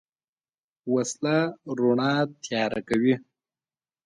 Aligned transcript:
وسله 0.93 1.37
رڼا 1.77 2.13
تیاره 2.43 2.79
کوي 2.87 3.13